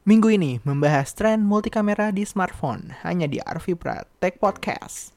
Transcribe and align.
Minggu 0.00 0.32
ini 0.32 0.56
membahas 0.64 1.12
tren 1.12 1.44
multikamera 1.44 2.08
di 2.08 2.24
smartphone 2.24 2.96
hanya 3.04 3.28
di 3.28 3.36
Arvi 3.36 3.76
Tech 4.16 4.40
Podcast. 4.40 5.12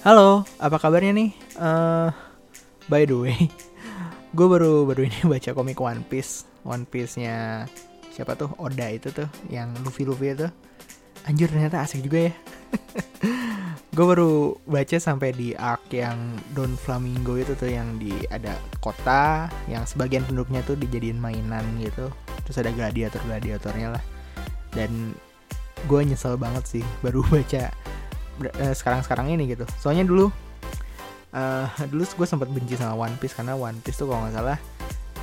Halo, 0.00 0.48
apa 0.56 0.80
kabarnya 0.80 1.12
nih? 1.12 1.30
Uh, 1.60 2.08
by 2.88 3.04
the 3.04 3.12
way, 3.12 3.36
gue 4.40 4.46
baru 4.48 4.88
baru 4.88 5.04
ini 5.04 5.20
baca 5.28 5.52
komik 5.52 5.76
One 5.76 6.00
Piece, 6.08 6.48
One 6.64 6.88
Piece-nya 6.88 7.68
siapa 8.20 8.36
tuh 8.36 8.52
Oda 8.60 8.84
itu 8.92 9.08
tuh, 9.08 9.24
yang 9.48 9.72
Luffy 9.80 10.04
Luffy 10.04 10.36
itu. 10.36 10.44
Anjir 11.24 11.48
ternyata 11.48 11.80
asik 11.80 12.04
juga 12.04 12.28
ya. 12.28 12.34
gue 13.96 14.04
baru 14.04 14.60
baca 14.68 14.96
sampai 15.00 15.32
di 15.32 15.56
arc 15.56 15.88
yang 15.88 16.36
Don 16.52 16.76
Flamingo 16.76 17.40
itu 17.40 17.56
tuh 17.56 17.72
yang 17.72 17.96
di 17.96 18.12
ada 18.28 18.60
kota 18.84 19.48
yang 19.72 19.88
sebagian 19.88 20.20
penduduknya 20.28 20.60
tuh 20.68 20.76
dijadiin 20.76 21.16
mainan 21.16 21.64
gitu. 21.80 22.12
Terus 22.44 22.60
ada 22.60 22.76
gladiator 22.76 23.24
gladiatornya 23.24 23.96
lah. 23.96 24.04
Dan 24.76 25.16
gue 25.88 26.00
nyesel 26.04 26.36
banget 26.36 26.68
sih 26.68 26.84
baru 27.00 27.24
baca 27.32 27.72
uh, 28.60 28.74
sekarang-sekarang 28.76 29.32
ini 29.32 29.56
gitu. 29.56 29.64
Soalnya 29.80 30.04
dulu 30.04 30.28
uh, 31.32 31.66
dulu 31.88 32.04
gue 32.04 32.28
sempat 32.28 32.52
benci 32.52 32.76
sama 32.76 32.92
One 32.92 33.16
Piece 33.16 33.32
karena 33.32 33.56
One 33.56 33.80
Piece 33.80 33.96
tuh 33.96 34.12
kalau 34.12 34.28
nggak 34.28 34.36
salah 34.36 34.58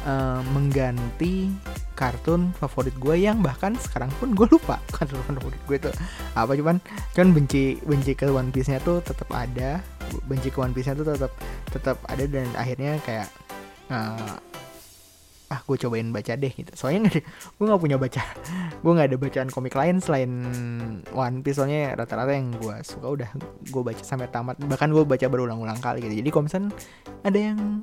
uh, 0.09 0.42
mengganti 0.50 1.54
kartun 1.98 2.54
favorit 2.54 2.94
gue 3.02 3.18
yang 3.18 3.42
bahkan 3.42 3.74
sekarang 3.82 4.14
pun 4.22 4.38
gue 4.38 4.46
lupa. 4.46 4.78
Kartun 4.96 5.18
favorit 5.26 5.62
gue 5.66 5.78
itu 5.82 5.92
apa 6.38 6.54
cuman 6.54 6.78
cuman 7.17 7.30
benci 7.34 7.81
benci 7.81 8.14
ke 8.14 8.30
One 8.30 8.53
Piece 8.53 8.70
nya 8.70 8.78
tuh 8.78 9.02
tetap 9.02 9.26
ada. 9.34 9.81
Benci 10.30 10.53
ke 10.53 10.62
One 10.62 10.78
Piece 10.78 10.94
nya 10.94 10.95
tuh 10.95 11.09
tetap 11.09 11.34
tetap 11.73 11.98
ada 12.06 12.23
dan 12.30 12.45
akhirnya 12.53 13.02
kayak 13.02 13.28
uh, 13.90 14.38
ah 15.48 15.59
gue 15.64 15.78
cobain 15.80 16.14
baca 16.14 16.38
deh 16.38 16.53
gitu. 16.53 16.72
Soalnya 16.78 17.09
gak, 17.09 17.25
gue 17.25 17.66
nggak 17.66 17.81
punya 17.81 17.98
baca 17.98 18.22
gue 18.84 18.92
nggak 18.94 19.08
ada 19.09 19.18
bacaan 19.18 19.50
komik 19.50 19.73
lain 19.73 19.98
selain 19.98 20.31
One 21.18 21.42
Piece. 21.42 21.58
Soalnya 21.58 21.98
rata-rata 21.98 22.30
yang 22.30 22.53
gue 22.62 22.75
suka 22.86 23.09
udah 23.09 23.30
gue 23.66 23.81
baca 23.81 24.03
sampai 24.06 24.30
tamat. 24.30 24.62
Bahkan 24.62 24.94
gue 24.94 25.02
baca 25.02 25.25
berulang-ulang 25.25 25.81
kali 25.81 26.06
gitu. 26.06 26.22
Jadi 26.22 26.30
kalau 26.30 26.45
misalnya 26.45 26.70
ada 27.25 27.40
yang 27.42 27.81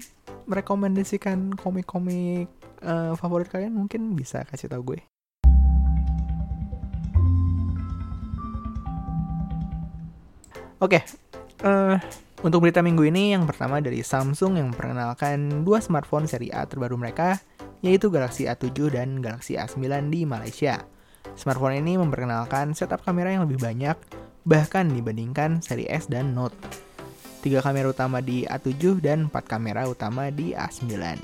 merekomendasikan 0.48 1.56
komik-komik 1.56 2.48
uh, 2.84 3.12
favorit 3.16 3.48
kalian 3.48 3.74
mungkin 3.74 4.12
bisa 4.16 4.44
kasih 4.48 4.68
tau 4.70 4.82
gue 4.84 5.00
oke 10.78 10.90
okay, 10.90 11.02
uh, 11.64 11.94
eh, 11.94 11.96
untuk 12.44 12.60
berita 12.60 12.84
minggu 12.84 13.08
ini 13.08 13.32
yang 13.32 13.48
pertama 13.48 13.80
dari 13.80 14.04
Samsung 14.04 14.60
yang 14.60 14.72
memperkenalkan 14.72 15.64
dua 15.64 15.80
smartphone 15.80 16.28
seri 16.28 16.52
A 16.52 16.68
terbaru 16.68 17.00
mereka 17.00 17.40
yaitu 17.84 18.08
Galaxy 18.08 18.48
A7 18.48 18.96
dan 18.96 19.20
Galaxy 19.20 19.60
A9 19.60 20.08
di 20.08 20.24
Malaysia. 20.24 20.80
Smartphone 21.36 21.84
ini 21.84 22.00
memperkenalkan 22.00 22.72
setup 22.72 23.04
kamera 23.04 23.36
yang 23.36 23.44
lebih 23.44 23.60
banyak, 23.60 23.92
bahkan 24.48 24.88
dibandingkan 24.88 25.60
seri 25.60 25.84
S 25.84 26.08
dan 26.08 26.32
Note. 26.32 26.56
Tiga 27.44 27.60
kamera 27.60 27.92
utama 27.92 28.24
di 28.24 28.48
A7 28.48 29.04
dan 29.04 29.28
empat 29.28 29.44
kamera 29.44 29.84
utama 29.84 30.32
di 30.32 30.56
A9. 30.56 31.20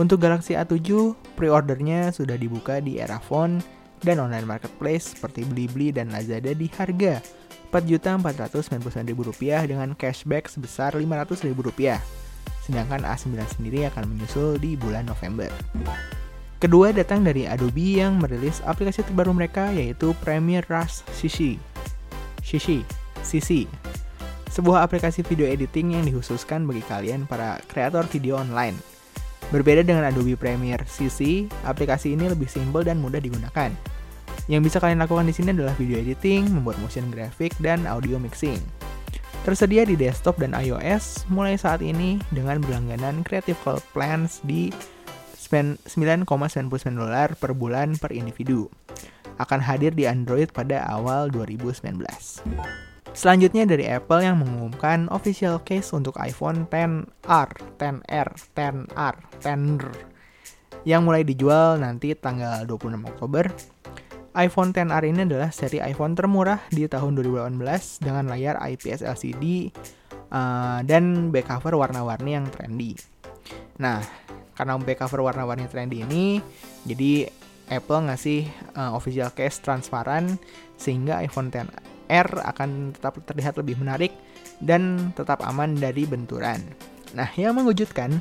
Untuk 0.00 0.24
Galaxy 0.24 0.56
A7, 0.56 1.12
pre-ordernya 1.36 2.08
sudah 2.16 2.40
dibuka 2.40 2.80
di 2.80 2.96
era 2.96 3.20
phone 3.20 3.60
dan 4.00 4.24
online 4.24 4.48
marketplace 4.48 5.12
seperti 5.12 5.44
Blibli 5.44 5.92
dan 5.92 6.16
Lazada 6.16 6.56
di 6.56 6.64
harga 6.72 7.20
Rp4.499.000 7.74 9.68
dengan 9.68 9.92
cashback 9.92 10.48
sebesar 10.48 10.96
Rp500.000 10.96 11.52
sedangkan 12.64 13.04
A9 13.04 13.36
sendiri 13.60 13.84
akan 13.92 14.08
menyusul 14.08 14.56
di 14.56 14.80
bulan 14.80 15.04
November. 15.04 15.52
Kedua 16.56 16.96
datang 16.96 17.20
dari 17.20 17.44
Adobe 17.44 18.00
yang 18.00 18.16
merilis 18.16 18.64
aplikasi 18.64 19.04
terbaru 19.04 19.36
mereka 19.36 19.68
yaitu 19.68 20.16
Premiere 20.24 20.64
Rush 20.72 21.04
CC. 21.12 21.60
CC, 22.40 22.80
CC. 23.20 23.68
Sebuah 24.54 24.86
aplikasi 24.86 25.26
video 25.26 25.50
editing 25.50 25.98
yang 25.98 26.06
dikhususkan 26.06 26.62
bagi 26.62 26.86
kalian 26.86 27.26
para 27.26 27.58
kreator 27.66 28.06
video 28.06 28.38
online. 28.38 28.78
Berbeda 29.50 29.82
dengan 29.82 30.06
Adobe 30.06 30.38
Premiere 30.38 30.86
CC, 30.86 31.50
aplikasi 31.66 32.14
ini 32.14 32.30
lebih 32.30 32.46
simpel 32.46 32.86
dan 32.86 33.02
mudah 33.02 33.18
digunakan. 33.18 33.74
Yang 34.46 34.70
bisa 34.70 34.78
kalian 34.78 35.02
lakukan 35.02 35.26
di 35.26 35.34
sini 35.34 35.50
adalah 35.50 35.74
video 35.74 35.98
editing, 35.98 36.46
membuat 36.54 36.78
motion 36.78 37.10
graphic, 37.10 37.50
dan 37.58 37.82
audio 37.90 38.14
mixing. 38.14 38.62
Tersedia 39.42 39.82
di 39.82 39.98
desktop 39.98 40.38
dan 40.38 40.54
iOS 40.54 41.26
mulai 41.34 41.58
saat 41.58 41.82
ini 41.82 42.22
dengan 42.30 42.62
berlangganan 42.62 43.26
Creative 43.26 43.58
Cloud 43.58 43.82
Plans 43.90 44.38
di 44.46 44.70
9,99 45.50 46.30
dolar 46.94 47.34
per 47.34 47.58
bulan 47.58 47.98
per 47.98 48.14
individu. 48.14 48.70
Akan 49.42 49.58
hadir 49.58 49.90
di 49.98 50.06
Android 50.06 50.54
pada 50.54 50.86
awal 50.86 51.26
2019. 51.34 52.93
Selanjutnya 53.12 53.68
dari 53.68 53.84
Apple 53.90 54.24
yang 54.24 54.40
mengumumkan 54.40 55.12
official 55.12 55.60
case 55.60 55.92
untuk 55.92 56.16
iPhone 56.16 56.64
10R, 56.70 57.50
10R, 57.76 58.28
10R, 58.56 59.14
10R 59.44 60.14
yang 60.84 61.00
mulai 61.04 61.24
dijual 61.24 61.80
nanti 61.80 62.12
tanggal 62.12 62.68
26 62.68 63.08
Oktober 63.08 63.44
iPhone 64.34 64.74
XR 64.74 65.04
ini 65.06 65.20
adalah 65.24 65.50
seri 65.54 65.78
iPhone 65.78 66.18
termurah 66.18 66.58
di 66.68 66.84
tahun 66.90 67.14
2018 67.22 67.54
dengan 68.02 68.24
layar 68.26 68.58
IPS 68.58 69.06
LCD 69.06 69.70
uh, 70.34 70.82
dan 70.82 71.30
back 71.30 71.46
cover 71.46 71.78
warna-warni 71.78 72.34
yang 72.34 72.46
trendy. 72.50 72.98
Nah, 73.78 74.02
karena 74.58 74.74
back 74.82 75.06
cover 75.06 75.22
warna-warni 75.22 75.70
trendy 75.70 76.02
ini, 76.02 76.42
jadi 76.82 77.30
Apple 77.70 78.10
ngasih 78.10 78.50
uh, 78.74 78.92
official 78.98 79.30
case 79.30 79.62
transparan 79.62 80.34
sehingga 80.74 81.22
iPhone 81.22 81.54
XR 82.08 82.44
akan 82.44 82.92
tetap 82.92 83.16
terlihat 83.24 83.54
lebih 83.56 83.80
menarik 83.80 84.12
dan 84.60 85.12
tetap 85.16 85.42
aman 85.44 85.74
dari 85.74 86.04
benturan. 86.04 86.60
Nah, 87.14 87.30
yang 87.38 87.54
mengejutkan 87.56 88.18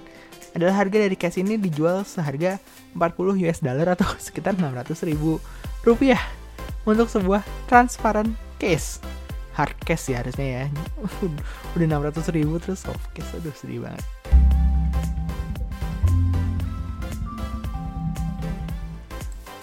adalah 0.54 0.86
harga 0.86 1.10
dari 1.10 1.18
case 1.18 1.42
ini 1.42 1.58
dijual 1.58 2.06
seharga 2.06 2.62
40 2.94 3.42
US 3.44 3.60
dollar 3.66 3.98
atau 3.98 4.06
sekitar 4.26 4.54
600 4.56 5.10
ribu 5.10 5.42
rupiah 5.82 6.22
untuk 6.86 7.10
sebuah 7.10 7.42
transparan 7.66 8.38
case. 8.62 9.02
Hard 9.54 9.78
case 9.86 10.14
ya 10.14 10.22
harusnya 10.22 10.46
ya. 10.46 10.64
Udah 11.78 12.10
600 12.10 12.38
ribu 12.38 12.58
terus 12.62 12.86
soft 12.86 13.06
case 13.14 13.30
aduh 13.38 13.54
sedih 13.54 13.86
banget. 13.86 14.06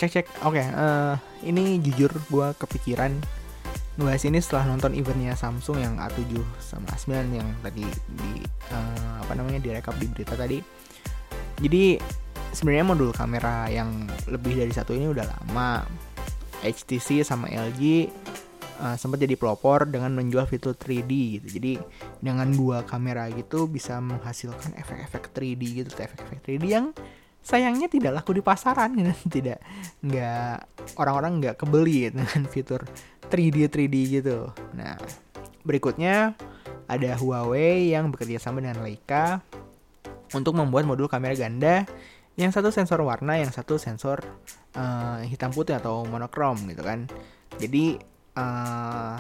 Cek 0.01 0.11
cek. 0.11 0.27
Oke 0.49 0.59
okay, 0.59 0.67
uh, 0.73 0.81
eh, 0.81 1.15
ini 1.45 1.77
jujur 1.83 2.09
gue 2.33 2.49
kepikiran 2.57 3.13
ngebahas 4.01 4.25
ini 4.33 4.41
setelah 4.41 4.65
nonton 4.73 4.97
eventnya 4.97 5.37
Samsung 5.37 5.77
yang 5.77 6.01
A7 6.01 6.41
sama 6.57 6.89
A9 6.97 7.37
yang 7.37 7.49
tadi 7.61 7.85
di 8.17 8.41
uh, 8.73 9.21
apa 9.21 9.37
namanya 9.37 9.61
direkap 9.61 9.93
di 10.01 10.09
berita 10.09 10.33
tadi. 10.41 10.57
Jadi 11.61 12.01
sebenarnya 12.57 12.89
modul 12.89 13.13
kamera 13.13 13.69
yang 13.69 14.09
lebih 14.25 14.57
dari 14.57 14.73
satu 14.73 14.97
ini 14.97 15.13
udah 15.13 15.29
lama. 15.29 15.85
HTC 16.61 17.25
sama 17.25 17.49
LG 17.49 18.13
uh, 18.81 18.97
sempat 18.97 19.21
jadi 19.21 19.33
pelopor 19.37 19.89
dengan 19.89 20.17
menjual 20.17 20.49
fitur 20.49 20.73
3D 20.73 21.13
gitu. 21.41 21.47
Jadi 21.61 21.73
dengan 22.25 22.49
dua 22.49 22.85
kamera 22.89 23.29
gitu 23.29 23.69
bisa 23.69 24.01
menghasilkan 24.01 24.77
efek-efek 24.81 25.33
3D 25.37 25.63
gitu. 25.85 25.89
Efek-efek 25.93 26.41
3D 26.41 26.65
yang 26.69 26.97
sayangnya 27.41 27.89
tidak 27.89 28.21
laku 28.21 28.37
di 28.37 28.43
pasaran 28.45 28.93
gitu. 28.97 29.13
Tidak 29.41 29.59
nggak 30.05 30.57
orang-orang 30.97 31.33
nggak 31.41 31.57
kebeli 31.61 32.13
dengan 32.13 32.41
fitur 32.49 32.85
3D 33.31 33.71
3D 33.71 33.97
gitu. 34.21 34.51
Nah 34.75 34.99
berikutnya 35.63 36.35
ada 36.91 37.11
Huawei 37.15 37.95
yang 37.95 38.11
bekerja 38.11 38.43
sama 38.43 38.59
dengan 38.59 38.83
Leica 38.83 39.39
untuk 40.35 40.59
membuat 40.59 40.87
modul 40.87 41.07
kamera 41.07 41.39
ganda 41.39 41.87
yang 42.35 42.51
satu 42.51 42.75
sensor 42.75 43.03
warna 43.07 43.39
yang 43.39 43.55
satu 43.55 43.79
sensor 43.79 44.23
uh, 44.75 45.23
hitam 45.23 45.55
putih 45.55 45.79
atau 45.79 46.03
monokrom 46.07 46.59
gitu 46.67 46.83
kan. 46.83 47.07
Jadi 47.59 47.99
uh, 48.35 49.15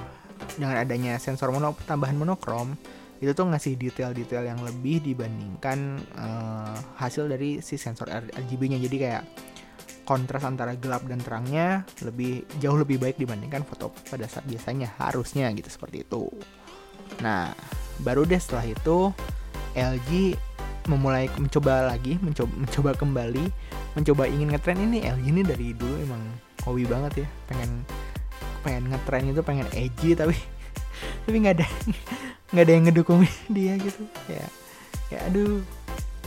dengan 0.56 0.76
adanya 0.80 1.14
sensor 1.20 1.52
mono 1.52 1.76
tambahan 1.84 2.16
monokrom 2.16 2.74
itu 3.20 3.36
tuh 3.36 3.52
ngasih 3.52 3.76
detail-detail 3.76 4.48
yang 4.48 4.60
lebih 4.64 5.04
dibandingkan 5.04 6.00
uh, 6.16 6.72
hasil 6.96 7.28
dari 7.28 7.60
si 7.60 7.76
sensor 7.76 8.08
RGB-nya 8.08 8.80
jadi 8.80 8.96
kayak 8.96 9.22
kontras 10.10 10.42
antara 10.42 10.74
gelap 10.74 11.06
dan 11.06 11.22
terangnya 11.22 11.86
lebih 12.02 12.42
jauh 12.58 12.74
lebih 12.74 12.98
baik 12.98 13.14
dibandingkan 13.14 13.62
foto 13.62 13.94
pada 14.10 14.26
saat 14.26 14.42
biasanya 14.42 14.90
harusnya 14.98 15.46
gitu 15.54 15.70
seperti 15.70 16.02
itu. 16.02 16.26
Nah, 17.22 17.54
baru 18.02 18.26
deh 18.26 18.42
setelah 18.42 18.66
itu 18.66 19.14
LG 19.78 20.34
memulai 20.90 21.30
mencoba 21.38 21.86
lagi, 21.86 22.18
mencoba 22.18 22.50
mencoba 22.58 22.90
kembali, 22.98 23.46
mencoba 23.94 24.26
ingin 24.26 24.50
ngetren 24.50 24.82
ini. 24.82 25.06
LG 25.06 25.24
ini 25.30 25.42
dari 25.46 25.78
dulu 25.78 25.94
emang 26.02 26.22
hobi 26.66 26.90
banget 26.90 27.22
ya 27.22 27.28
pengen 27.46 27.70
pengen 28.66 28.90
ngetren 28.90 29.30
itu 29.30 29.40
pengen 29.46 29.66
edgy 29.78 30.18
tapi 30.18 30.34
tapi 31.24 31.36
nggak 31.38 31.54
ada 31.62 31.66
nggak 32.50 32.64
ada 32.66 32.72
yang 32.74 32.84
ngedukung 32.90 33.22
dia 33.54 33.78
gitu. 33.78 34.02
Ya 34.26 34.42
ya 35.14 35.22
aduh 35.30 35.62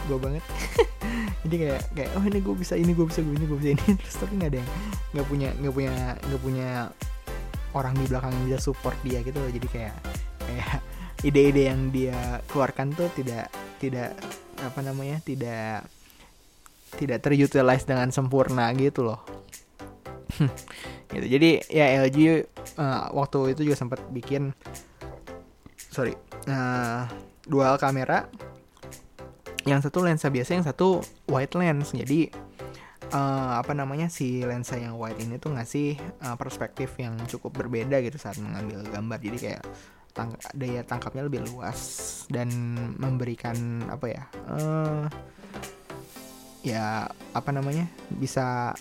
gue 0.08 0.18
banget 0.20 0.44
jadi 1.44 1.56
kayak 1.60 1.82
kayak 1.92 2.10
oh 2.16 2.24
ini 2.24 2.40
gue 2.40 2.56
bisa 2.56 2.74
ini 2.80 2.92
gue 2.96 3.06
bisa 3.08 3.20
gue 3.20 3.36
ini 3.36 3.46
gue 3.46 3.58
bisa 3.60 3.70
ini. 3.76 3.86
Terus 4.00 4.16
tapi 4.16 4.34
nggak 4.40 4.52
ada 4.56 4.60
yang 4.64 4.70
nggak 5.12 5.28
punya 5.28 5.50
nggak 5.60 5.74
punya 5.76 5.94
nggak 6.24 6.42
punya 6.42 6.70
orang 7.76 7.94
di 8.00 8.06
belakang 8.08 8.32
yang 8.32 8.46
bisa 8.48 8.60
support 8.64 8.98
dia 9.04 9.20
gitu 9.20 9.38
loh. 9.38 9.52
Jadi 9.52 9.68
kayak 9.68 9.96
kayak 10.48 10.72
ide-ide 11.28 11.64
yang 11.68 11.92
dia 11.92 12.40
keluarkan 12.48 12.96
tuh 12.96 13.12
tidak 13.12 13.52
tidak 13.84 14.16
apa 14.64 14.80
namanya 14.80 15.20
tidak 15.20 15.84
tidak 16.96 17.20
terutilize 17.20 17.84
dengan 17.84 18.08
sempurna 18.16 18.72
gitu 18.76 19.04
loh. 19.12 19.20
Gitu. 21.14 21.38
Jadi 21.38 21.62
ya 21.70 21.94
LG 22.02 22.18
uh, 22.82 23.14
waktu 23.14 23.54
itu 23.54 23.70
juga 23.70 23.78
sempat 23.78 24.02
bikin 24.10 24.50
sorry 25.78 26.18
uh, 26.50 27.06
dual 27.46 27.78
kamera 27.78 28.26
yang 29.64 29.80
satu 29.80 30.04
lensa 30.04 30.28
biasa 30.28 30.52
yang 30.60 30.66
satu 30.66 31.00
wide 31.32 31.56
lens. 31.56 31.96
Jadi 31.96 32.28
uh, 33.16 33.60
apa 33.60 33.72
namanya 33.72 34.12
si 34.12 34.44
lensa 34.44 34.76
yang 34.76 35.00
wide 35.00 35.20
ini 35.20 35.40
tuh 35.40 35.56
ngasih 35.56 35.96
uh, 36.24 36.36
perspektif 36.36 36.96
yang 37.00 37.16
cukup 37.28 37.56
berbeda 37.56 38.00
gitu 38.04 38.20
saat 38.20 38.40
mengambil 38.40 38.84
gambar. 38.92 39.20
Jadi 39.20 39.38
kayak 39.40 39.64
tang 40.14 40.38
daya 40.54 40.86
tangkapnya 40.86 41.26
lebih 41.26 41.42
luas 41.50 41.80
dan 42.30 42.48
memberikan 43.02 43.82
apa 43.90 44.06
ya 44.06 44.24
uh, 44.46 45.10
ya 46.62 47.10
apa 47.34 47.50
namanya 47.50 47.90
bisa 48.14 48.78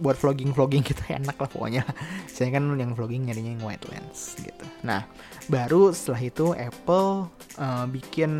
buat 0.00 0.16
vlogging 0.16 0.56
vlogging 0.56 0.82
gitu 0.86 1.02
enak 1.18 1.36
lah 1.36 1.48
pokoknya. 1.50 1.82
Saya 2.30 2.54
kan 2.54 2.64
yang 2.78 2.96
vlogging 2.96 3.28
nyarinya 3.28 3.58
yang 3.58 3.64
wide 3.64 3.84
lens 3.92 4.38
gitu. 4.40 4.64
Nah 4.86 5.04
baru 5.50 5.90
setelah 5.92 6.22
itu 6.22 6.46
Apple 6.54 7.28
uh, 7.58 7.84
bikin 7.90 8.32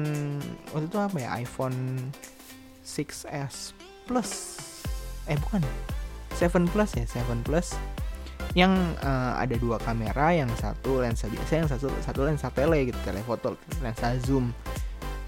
waktu 0.72 0.86
itu 0.88 0.98
apa 0.98 1.16
ya 1.18 1.28
iPhone 1.42 2.10
6s 2.86 3.74
Plus. 4.06 4.30
Eh 5.30 5.38
bukan. 5.38 5.62
7 6.36 6.66
Plus 6.68 6.90
ya 6.98 7.06
7 7.06 7.46
Plus. 7.46 7.78
Yang 8.52 8.74
uh, 9.00 9.38
ada 9.38 9.56
dua 9.56 9.80
kamera 9.80 10.34
yang 10.34 10.50
satu 10.60 11.00
lensa 11.00 11.24
biasa 11.30 11.52
yang 11.56 11.68
satu 11.70 11.88
satu 12.04 12.20
lensa 12.28 12.52
tele 12.52 12.84
gitu 12.84 12.98
telefoto 13.06 13.56
lensa 13.80 14.12
zoom. 14.20 14.52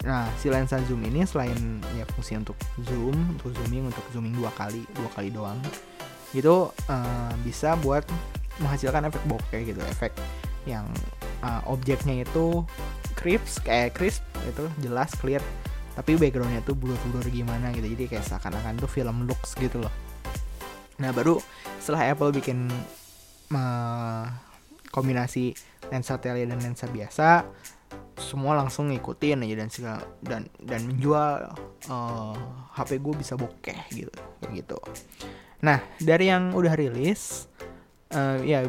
Nah 0.05 0.29
si 0.37 0.53
lensa 0.53 0.77
zoom 0.85 1.01
ini 1.09 1.25
selain 1.25 1.81
ya 1.97 2.05
fungsi 2.13 2.37
untuk 2.37 2.59
zoom 2.85 3.17
untuk 3.33 3.57
zooming 3.57 3.89
untuk 3.89 4.05
zooming 4.13 4.35
dua 4.37 4.53
kali 4.53 4.85
dua 4.93 5.09
kali 5.17 5.33
doang 5.33 5.57
gitu 6.35 6.75
uh, 6.91 7.33
bisa 7.47 7.79
buat 7.81 8.03
menghasilkan 8.59 9.07
efek 9.11 9.23
bokeh 9.27 9.63
gitu 9.71 9.81
efek 9.87 10.11
yang 10.67 10.87
uh, 11.43 11.63
objeknya 11.71 12.27
itu 12.27 12.67
crisp 13.15 13.63
kayak 13.65 13.95
crisp 13.95 14.23
itu 14.45 14.67
jelas 14.83 15.15
clear. 15.17 15.41
Tapi 15.95 16.19
backgroundnya 16.19 16.59
tuh 16.67 16.75
blur-blur 16.75 17.23
gimana 17.31 17.71
gitu. 17.71 17.87
Jadi 17.87 18.11
kayak 18.11 18.27
seakan-akan 18.27 18.83
tuh 18.83 18.91
film 18.91 19.31
looks 19.31 19.55
gitu 19.55 19.79
loh. 19.79 19.95
Nah 20.99 21.15
baru 21.15 21.39
setelah 21.79 22.11
Apple 22.11 22.35
bikin 22.35 22.67
uh, 23.55 24.27
kombinasi 24.91 25.55
lensa 25.91 26.19
tele 26.19 26.47
dan 26.47 26.59
lensa 26.59 26.91
biasa 26.91 27.47
semua 28.15 28.55
langsung 28.55 28.95
ngikutin 28.95 29.43
aja 29.43 29.55
dan 29.59 29.69
segala 29.71 30.01
dan 30.23 30.43
dan 30.63 30.87
menjual 30.87 31.51
uh, 31.91 32.35
HP 32.79 33.03
gue 33.03 33.15
bisa 33.19 33.35
bokeh 33.35 33.79
gitu 33.91 34.15
kayak 34.39 34.63
gitu 34.63 34.79
Nah, 35.65 35.81
dari 35.97 36.29
yang 36.29 36.53
udah 36.53 36.77
rilis, 36.77 37.49
uh, 38.13 38.37
ya 38.45 38.69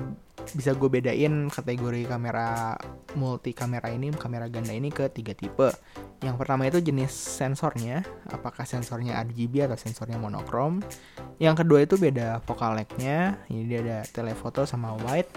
bisa 0.56 0.78
gue 0.78 0.88
bedain 0.88 1.52
kategori 1.52 2.08
kamera 2.08 2.80
multi 3.20 3.52
kamera 3.52 3.92
ini, 3.92 4.14
kamera 4.16 4.48
ganda 4.48 4.72
ini 4.72 4.88
ke 4.88 5.12
tiga 5.12 5.36
tipe. 5.36 5.76
Yang 6.24 6.36
pertama 6.40 6.70
itu 6.70 6.80
jenis 6.80 7.12
sensornya, 7.12 8.06
apakah 8.32 8.64
sensornya 8.64 9.20
RGB 9.28 9.68
atau 9.68 9.76
sensornya 9.76 10.16
monokrom. 10.16 10.80
Yang 11.42 11.66
kedua 11.66 11.84
itu 11.84 12.00
beda 12.00 12.40
focal 12.48 12.80
length-nya, 12.80 13.44
ini 13.52 13.68
dia 13.68 13.80
ada 13.84 14.00
telefoto 14.08 14.64
sama 14.64 14.96
wide. 15.04 15.28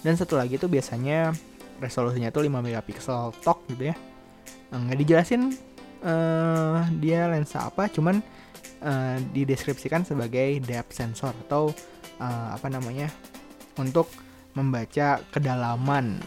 Dan 0.00 0.16
satu 0.16 0.40
lagi 0.40 0.56
itu 0.56 0.64
biasanya 0.64 1.36
resolusinya 1.76 2.32
itu 2.32 2.40
5 2.40 2.48
megapiksel 2.48 3.36
tok 3.44 3.68
gitu 3.68 3.92
ya. 3.92 3.96
Nggak 4.72 4.98
dijelasin 5.04 5.52
uh, 6.00 6.88
dia 6.96 7.28
lensa 7.28 7.68
apa, 7.68 7.92
cuman 7.92 8.24
uh, 8.82 9.18
dideskripsikan 9.32 10.06
sebagai 10.06 10.62
depth 10.62 10.94
sensor 10.96 11.32
atau 11.48 11.70
uh, 12.20 12.48
apa 12.54 12.68
namanya 12.68 13.08
untuk 13.80 14.08
membaca 14.52 15.20
kedalaman 15.32 16.20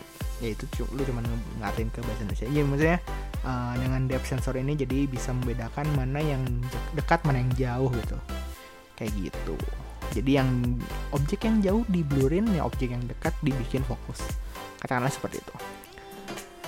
yaitu 0.44 0.68
lu 0.92 1.02
cuma 1.08 1.24
ngatin 1.64 1.88
ke 1.94 2.04
bahasa 2.04 2.22
Indonesia. 2.28 2.48
Iya 2.52 2.62
maksudnya 2.68 3.00
uh, 3.48 3.74
dengan 3.80 4.02
depth 4.10 4.28
sensor 4.28 4.60
ini 4.60 4.76
jadi 4.76 5.08
bisa 5.08 5.32
membedakan 5.32 5.88
mana 5.96 6.20
yang 6.20 6.44
dekat 6.98 7.24
mana 7.24 7.40
yang 7.40 7.52
jauh 7.56 7.90
gitu. 7.94 8.18
Kayak 9.00 9.12
gitu. 9.32 9.56
Jadi 10.12 10.32
yang 10.38 10.50
objek 11.16 11.48
yang 11.48 11.60
jauh 11.64 11.84
di 11.88 12.04
blurin 12.04 12.48
ya 12.52 12.68
objek 12.68 12.92
yang 12.92 13.04
dekat 13.08 13.34
dibikin 13.42 13.82
fokus. 13.88 14.22
Katakanlah 14.80 15.12
seperti 15.12 15.40
itu. 15.42 15.56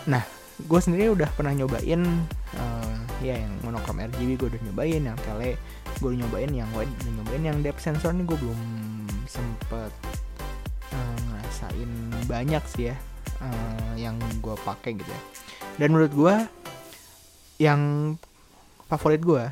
Nah, 0.08 0.24
gue 0.58 0.80
sendiri 0.80 1.12
udah 1.14 1.30
pernah 1.36 1.54
nyobain 1.54 2.02
uh, 2.58 2.87
ya 3.24 3.36
yang 3.38 3.54
monokrom 3.66 3.98
RGB 3.98 4.30
gue 4.38 4.48
udah 4.54 4.62
nyobain 4.70 5.02
yang 5.02 5.18
tele 5.26 5.58
gue 5.98 6.08
udah 6.14 6.20
nyobain 6.26 6.52
yang 6.54 6.70
wide 6.78 6.92
udah 7.02 7.14
nyobain 7.18 7.44
yang 7.44 7.58
depth 7.66 7.82
sensor 7.82 8.14
nih 8.14 8.26
gue 8.26 8.38
belum 8.38 8.62
sempet 9.26 9.92
uh, 10.94 11.18
ngerasain 11.30 11.92
banyak 12.30 12.64
sih 12.70 12.94
ya 12.94 12.96
uh, 13.42 13.94
yang 13.98 14.16
gue 14.42 14.56
pakai 14.62 14.98
gitu 14.98 15.10
ya. 15.10 15.22
Dan 15.78 15.94
menurut 15.94 16.14
gue 16.14 16.36
yang 17.58 18.14
favorit 18.86 19.22
gue 19.22 19.44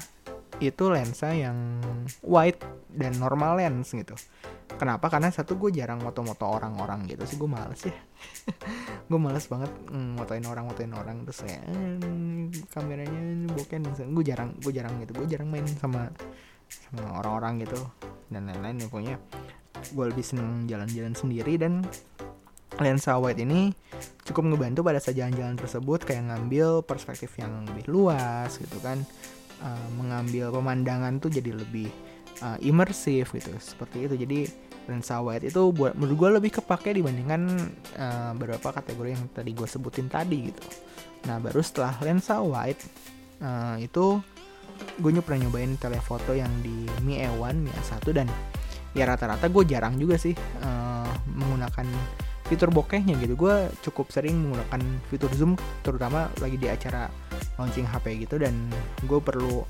itu 0.64 0.84
lensa 0.88 1.36
yang 1.36 1.58
wide 2.24 2.62
dan 2.96 3.12
normal 3.20 3.60
lens 3.60 3.92
gitu 3.92 4.16
Kenapa? 4.76 5.08
Karena 5.08 5.32
satu 5.32 5.56
gue 5.56 5.72
jarang 5.72 6.04
moto-moto 6.04 6.44
orang-orang 6.44 7.08
gitu 7.08 7.24
sih. 7.24 7.38
Gue 7.40 7.48
males 7.48 7.80
ya. 7.80 7.96
gue 9.10 9.20
males 9.20 9.46
banget 9.48 9.72
mm, 9.88 10.20
motoin 10.20 10.44
orang. 10.44 10.66
Motoin 10.68 10.92
orang 10.92 11.18
terus 11.24 11.48
ya 11.48 11.60
eh, 11.64 11.96
kameranya 12.72 13.52
bokeh 13.56 13.80
gue 14.04 14.24
jarang 14.28 14.52
gue 14.60 14.74
jarang 14.76 15.00
gitu. 15.00 15.12
Gue 15.16 15.28
jarang 15.32 15.48
main 15.48 15.64
sama 15.68 16.12
sama 16.68 17.22
orang-orang 17.24 17.64
gitu 17.64 17.80
dan 18.28 18.52
lain-lain 18.52 18.84
ya. 18.84 18.86
Pokoknya 18.92 19.16
gue 19.96 20.06
lebih 20.12 20.26
seneng 20.26 20.68
jalan-jalan 20.68 21.16
sendiri 21.16 21.56
dan 21.56 21.86
lensa 22.76 23.16
wide 23.16 23.40
ini 23.40 23.72
cukup 24.28 24.52
ngebantu 24.52 24.84
pada 24.84 25.00
saat 25.00 25.16
jalan-jalan 25.16 25.56
tersebut 25.56 26.04
kayak 26.04 26.28
ngambil 26.28 26.84
perspektif 26.84 27.32
yang 27.40 27.64
lebih 27.72 27.88
luas 27.88 28.60
gitu 28.60 28.76
kan. 28.84 29.00
Uh, 29.56 29.88
mengambil 29.96 30.52
pemandangan 30.52 31.16
tuh 31.24 31.32
jadi 31.32 31.56
lebih 31.56 31.88
uh, 32.42 32.58
imersif 32.60 33.32
gitu 33.36 33.52
seperti 33.60 34.10
itu. 34.10 34.16
Jadi 34.20 34.40
lensa 34.86 35.18
wide 35.18 35.50
itu 35.50 35.62
buat 35.74 35.98
menurut 35.98 36.16
gue 36.18 36.30
lebih 36.42 36.52
kepake 36.62 36.94
dibandingkan 36.94 37.42
uh, 37.98 38.32
beberapa 38.38 38.70
kategori 38.70 39.18
yang 39.18 39.24
tadi 39.34 39.52
gue 39.54 39.68
sebutin 39.68 40.08
tadi 40.10 40.52
gitu. 40.52 40.62
Nah 41.26 41.42
baru 41.42 41.62
setelah 41.62 41.98
lensa 42.06 42.42
wide 42.42 42.82
uh, 43.42 43.78
itu 43.82 44.22
gue 45.00 45.12
pernah 45.24 45.48
nyobain 45.48 45.74
telefoto 45.80 46.36
yang 46.36 46.52
di 46.60 46.86
Mi 47.02 47.20
E1 47.24 47.56
Mi 47.56 47.72
A1 47.72 48.04
dan 48.12 48.28
ya 48.96 49.04
rata-rata 49.08 49.48
gue 49.52 49.64
jarang 49.68 50.00
juga 50.00 50.16
sih 50.16 50.36
uh, 50.64 51.10
menggunakan 51.34 51.88
fitur 52.46 52.70
bokehnya 52.70 53.18
gitu. 53.18 53.34
Gue 53.34 53.74
cukup 53.82 54.14
sering 54.14 54.38
menggunakan 54.38 54.82
fitur 55.10 55.32
zoom 55.34 55.58
terutama 55.82 56.30
lagi 56.40 56.62
di 56.62 56.70
acara 56.70 57.10
launching 57.58 57.88
HP 57.90 58.28
gitu 58.28 58.38
dan 58.38 58.54
gue 59.04 59.20
perlu 59.20 59.66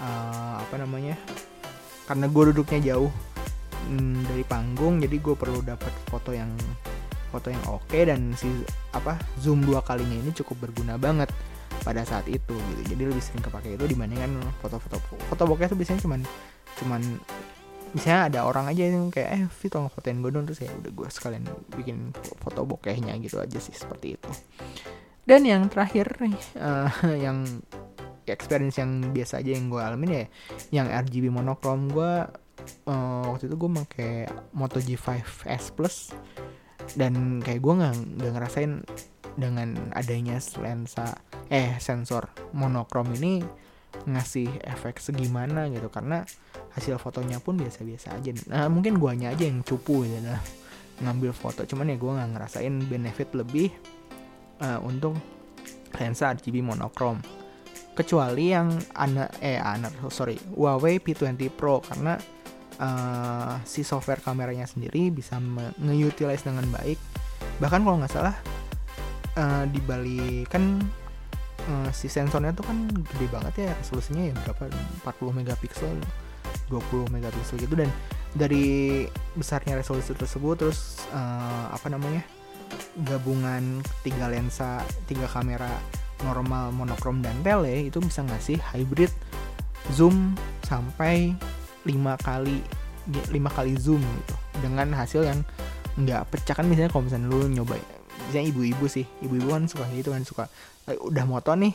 uh, 0.00 0.54
apa 0.58 0.74
namanya 0.80 1.18
karena 2.04 2.26
gue 2.28 2.42
duduknya 2.52 2.80
jauh 2.94 3.12
mm, 3.90 4.28
dari 4.28 4.44
panggung 4.44 5.00
jadi 5.00 5.16
gue 5.16 5.34
perlu 5.36 5.60
dapat 5.64 5.92
foto 6.08 6.30
yang 6.32 6.52
foto 7.34 7.50
yang 7.50 7.64
oke 7.66 7.82
okay, 7.90 8.06
dan 8.06 8.30
si 8.38 8.46
apa 8.94 9.18
zoom 9.42 9.66
dua 9.66 9.82
kalinya 9.82 10.14
ini 10.14 10.30
cukup 10.30 10.70
berguna 10.70 10.94
banget 10.94 11.34
pada 11.82 12.06
saat 12.06 12.30
itu 12.30 12.54
gitu. 12.54 12.82
Jadi 12.94 13.02
lebih 13.10 13.22
sering 13.22 13.42
kepake 13.42 13.74
itu 13.74 13.84
dibandingkan 13.84 14.38
foto-foto 14.62 15.02
foto 15.28 15.42
bokeh 15.44 15.66
itu 15.66 15.76
biasanya 15.76 16.00
cuman 16.06 16.20
cuman 16.78 17.02
misalnya 17.94 18.22
ada 18.30 18.40
orang 18.46 18.70
aja 18.70 18.90
yang 18.90 19.10
kayak 19.10 19.30
eh 19.34 19.42
Vi 19.46 19.66
tolong 19.66 19.90
fotoin 19.90 20.22
gue 20.22 20.30
dong. 20.30 20.46
Terus 20.46 20.64
ya 20.64 20.70
udah 20.70 20.90
gue 20.90 21.08
sekalian 21.10 21.44
bikin 21.74 22.14
foto 22.40 22.62
bokehnya 22.62 23.18
gitu 23.18 23.42
aja 23.42 23.58
sih 23.58 23.74
seperti 23.74 24.14
itu. 24.14 24.30
Dan 25.24 25.42
yang 25.42 25.66
terakhir 25.66 26.14
uh, 26.56 26.88
yang 27.24 27.44
experience 28.32 28.80
yang 28.80 29.12
biasa 29.12 29.44
aja 29.44 29.52
yang 29.52 29.68
gue 29.68 29.80
alamin 29.82 30.10
ya 30.12 30.24
yang 30.72 30.86
RGB 30.88 31.28
monokrom 31.28 31.92
gue 31.92 32.24
uh, 32.88 33.24
waktu 33.28 33.50
itu 33.50 33.56
gue 33.58 33.70
pakai 33.84 34.12
Moto 34.56 34.78
G5S 34.80 35.74
Plus. 35.74 35.96
Dan 36.94 37.40
kayak 37.40 37.64
gue 37.64 37.74
nggak 37.80 37.94
nggak 38.20 38.32
ngerasain 38.36 38.72
dengan 39.34 39.90
adanya 39.96 40.38
lensa 40.62 41.18
eh 41.50 41.74
sensor 41.82 42.30
monokrom 42.54 43.10
ini 43.18 43.42
ngasih 44.04 44.48
efek 44.68 45.00
segimana 45.00 45.70
gitu. 45.72 45.88
Karena 45.88 46.22
hasil 46.76 47.00
fotonya 47.00 47.40
pun 47.40 47.56
biasa-biasa 47.56 48.20
aja. 48.20 48.30
Nah 48.50 48.68
mungkin 48.68 49.00
guanya 49.00 49.32
aja 49.32 49.48
yang 49.48 49.64
cupu 49.64 50.04
gitu 50.04 50.20
nah 50.20 50.40
ngambil 51.00 51.32
foto. 51.32 51.64
Cuman 51.64 51.90
ya 51.90 51.96
gue 51.96 52.12
nggak 52.12 52.30
ngerasain 52.36 52.74
benefit 52.86 53.28
lebih 53.32 53.72
uh, 54.60 54.78
untuk 54.84 55.16
lensa 55.94 56.34
RGB 56.34 56.60
monokrom 56.60 57.22
kecuali 57.94 58.50
yang 58.50 58.74
ana 58.98 59.30
eh 59.38 59.56
ana 59.56 59.88
sorry 60.10 60.36
Huawei 60.52 60.98
P20 60.98 61.50
Pro. 61.54 61.80
Karena 61.80 62.18
uh, 62.82 63.54
si 63.62 63.86
software 63.86 64.20
kameranya 64.20 64.66
sendiri 64.66 65.10
bisa 65.14 65.38
nge-utilize 65.80 66.44
dengan 66.44 66.66
baik. 66.74 66.98
Bahkan 67.62 67.80
kalau 67.86 67.96
nggak 68.02 68.12
salah 68.12 68.36
uh, 69.38 69.64
di 69.70 69.80
Bali 69.82 70.42
kan 70.50 70.82
uh, 71.70 71.90
si 71.94 72.10
sensornya 72.10 72.50
tuh 72.50 72.66
kan 72.66 72.90
gede 73.14 73.26
banget 73.30 73.54
ya 73.70 73.72
resolusinya 73.78 74.22
ya 74.30 74.34
berapa? 74.44 74.70
40 75.06 75.38
megapiksel 75.42 75.92
20 76.68 77.14
megapiksel 77.14 77.56
gitu. 77.62 77.74
Dan 77.78 77.90
dari 78.34 79.06
besarnya 79.38 79.78
resolusi 79.78 80.10
tersebut 80.10 80.66
terus 80.66 81.06
uh, 81.14 81.70
apa 81.70 81.86
namanya 81.86 82.26
gabungan 83.06 83.82
tiga 84.02 84.26
lensa 84.26 84.82
tiga 85.06 85.30
kamera 85.30 85.70
normal 86.24 86.72
monokrom 86.72 87.20
dan 87.20 87.36
tele 87.44 87.92
itu 87.92 88.00
bisa 88.00 88.24
ngasih 88.24 88.56
hybrid 88.72 89.12
zoom 89.92 90.32
sampai 90.64 91.36
5 91.84 91.92
kali 92.24 92.64
5 93.12 93.28
kali 93.52 93.72
zoom 93.76 94.00
gitu. 94.00 94.34
Dengan 94.64 94.96
hasil 94.96 95.28
yang 95.28 95.44
nggak 96.00 96.32
pecah. 96.32 96.56
Kan 96.56 96.66
misalnya 96.72 96.88
kalau 96.88 97.04
misalnya 97.04 97.28
lu 97.28 97.46
nyoba 97.52 97.76
misalnya 98.30 98.46
ibu-ibu 98.50 98.86
sih 98.88 99.04
ibu-ibu 99.20 99.52
kan 99.52 99.68
suka 99.68 99.84
gitu 99.92 100.10
kan 100.14 100.22
suka 100.24 100.44
eh, 100.88 100.96
udah 100.96 101.28
moto 101.28 101.52
nih 101.52 101.74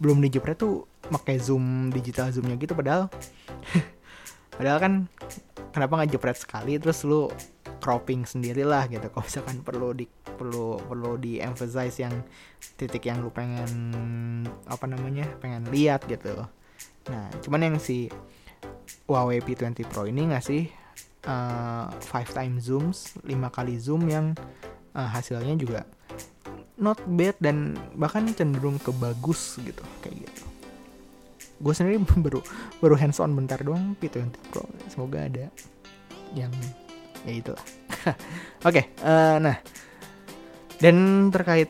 belum 0.00 0.18
dijepret 0.24 0.56
tuh 0.56 0.88
pakai 1.12 1.36
zoom 1.38 1.92
digital 1.92 2.32
zoomnya 2.32 2.56
gitu. 2.58 2.72
Padahal 2.72 3.06
padahal 4.58 4.78
kan 4.80 4.92
kenapa 5.70 5.92
nggak 6.02 6.10
jepret 6.16 6.36
sekali 6.36 6.76
terus 6.80 7.04
lu 7.06 7.30
cropping 7.80 8.26
sendiri 8.26 8.64
lah 8.64 8.88
gitu. 8.88 9.06
Kalau 9.08 9.24
misalkan 9.24 9.56
perlu 9.64 9.92
di 9.96 10.04
perlu 10.40 10.80
perlu 10.80 11.20
di 11.20 11.36
emphasize 11.36 12.00
yang 12.00 12.16
titik 12.80 13.04
yang 13.04 13.20
lu 13.20 13.28
pengen 13.28 13.68
apa 14.64 14.88
namanya 14.88 15.28
pengen 15.44 15.68
lihat 15.68 16.08
gitu. 16.08 16.48
Nah 17.12 17.28
cuman 17.44 17.68
yang 17.68 17.76
si 17.76 18.08
Huawei 19.04 19.44
P20 19.44 19.84
Pro 19.84 20.08
ini 20.08 20.32
ngasih 20.32 20.72
uh, 21.28 21.92
five 22.00 22.30
time 22.32 22.56
zooms 22.56 23.20
5 23.20 23.28
kali 23.52 23.76
zoom 23.76 24.08
yang 24.08 24.32
uh, 24.96 25.08
hasilnya 25.12 25.54
juga 25.60 25.84
not 26.80 26.96
bad 27.04 27.36
dan 27.44 27.76
bahkan 27.92 28.24
cenderung 28.32 28.80
ke 28.80 28.88
bagus 28.96 29.60
gitu 29.60 29.84
kayak 30.00 30.24
gitu. 30.24 30.42
Gue 31.60 31.76
sendiri 31.76 32.00
baru 32.24 32.40
baru 32.80 32.96
hands 32.96 33.20
on 33.20 33.36
bentar 33.36 33.60
doang 33.60 33.92
P20 34.00 34.32
Pro. 34.48 34.64
Semoga 34.88 35.28
ada 35.28 35.52
yang 36.32 36.52
ya 37.28 37.32
itulah. 37.36 37.64
Oke 38.64 38.80
okay, 38.80 38.84
uh, 39.04 39.36
eh, 39.36 39.36
nah 39.44 39.56
dan 40.80 41.28
terkait 41.28 41.68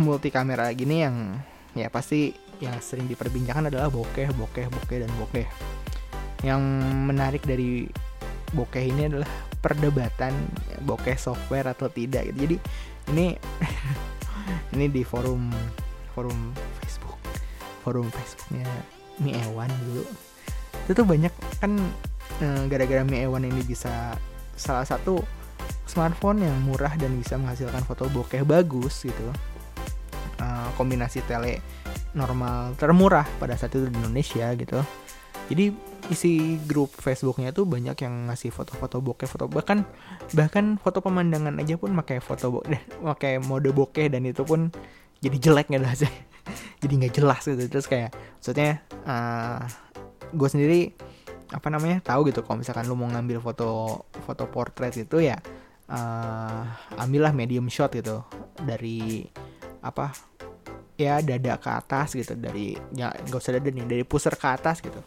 multi 0.00 0.32
kamera 0.32 0.72
gini 0.72 1.04
yang 1.04 1.36
ya 1.76 1.92
pasti 1.92 2.32
yang 2.56 2.72
sering 2.80 3.04
diperbincangkan 3.04 3.68
adalah 3.68 3.92
bokeh 3.92 4.32
bokeh 4.32 4.66
bokeh 4.72 4.98
dan 5.04 5.12
bokeh. 5.20 5.46
Yang 6.40 6.62
menarik 7.04 7.42
dari 7.44 7.84
bokeh 8.56 8.84
ini 8.88 9.12
adalah 9.12 9.28
perdebatan 9.60 10.32
bokeh 10.88 11.20
software 11.20 11.76
atau 11.76 11.92
tidak 11.92 12.32
gitu. 12.32 12.48
Jadi 12.48 12.56
ini 13.12 13.26
ini 14.74 14.86
di 14.88 15.04
forum 15.04 15.52
forum 16.16 16.56
Facebook. 16.80 17.20
Forum 17.84 18.08
Facebooknya 18.08 18.66
Mi 19.20 19.36
Ewan 19.36 19.68
dulu. 19.84 20.04
Itu 20.88 20.92
tuh 20.96 21.06
banyak 21.06 21.32
kan 21.60 21.76
eh, 22.40 22.62
gara-gara 22.72 23.04
Mi 23.04 23.20
Ewan 23.20 23.44
ini 23.44 23.60
bisa 23.68 24.16
salah 24.56 24.88
satu 24.88 25.20
smartphone 25.96 26.44
yang 26.44 26.52
murah 26.60 26.92
dan 27.00 27.16
bisa 27.16 27.40
menghasilkan 27.40 27.80
foto 27.88 28.04
bokeh 28.12 28.44
bagus 28.44 29.08
gitu. 29.08 29.32
Uh, 30.36 30.68
kombinasi 30.76 31.24
tele 31.24 31.64
normal 32.12 32.76
termurah 32.76 33.24
pada 33.40 33.56
saat 33.56 33.72
itu 33.72 33.88
di 33.88 33.96
Indonesia 33.96 34.52
gitu. 34.52 34.84
Jadi 35.48 35.72
isi 36.12 36.60
grup 36.68 36.92
Facebooknya 36.92 37.56
tuh 37.56 37.64
banyak 37.64 37.96
yang 38.04 38.28
ngasih 38.28 38.52
foto-foto 38.52 39.00
bokeh 39.00 39.24
foto 39.24 39.48
bahkan 39.48 39.88
bahkan 40.36 40.76
foto 40.76 41.00
pemandangan 41.00 41.56
aja 41.56 41.80
pun 41.80 41.96
pakai 41.96 42.20
foto 42.20 42.60
bokeh 42.60 43.00
pakai 43.00 43.42
mode 43.42 43.72
bokeh 43.74 44.12
dan 44.12 44.22
itu 44.28 44.46
pun 44.46 44.68
jadi 45.18 45.34
jelek 45.40 45.72
nggak 45.72 45.96
sih 45.96 46.12
jadi 46.84 46.92
nggak 46.92 47.14
jelas 47.16 47.40
gitu. 47.48 47.72
Terus 47.72 47.88
kayak 47.88 48.12
maksudnya 48.12 48.84
uh, 49.08 49.64
gue 50.36 50.48
sendiri 50.52 50.80
apa 51.56 51.72
namanya 51.72 52.02
tahu 52.02 52.28
gitu 52.28 52.42
kalau 52.42 52.60
misalkan 52.60 52.84
lu 52.84 52.98
mau 52.98 53.06
ngambil 53.06 53.38
foto 53.38 54.02
foto 54.26 54.44
portrait 54.50 54.92
itu 54.98 55.22
ya 55.22 55.38
uh, 55.90 56.62
ambillah 56.98 57.32
medium 57.34 57.66
shot 57.70 57.92
gitu. 57.94 58.22
Dari 58.60 59.26
apa 59.82 60.10
ya 60.96 61.20
dada 61.20 61.58
ke 61.58 61.70
atas 61.70 62.14
gitu. 62.16 62.34
Dari 62.34 62.78
ya 62.94 63.12
nggak 63.12 63.40
usah 63.40 63.58
dada 63.58 63.68
nih 63.68 63.86
dari 63.86 64.04
pusar 64.06 64.34
ke 64.38 64.46
atas 64.46 64.82
gitu. 64.82 65.00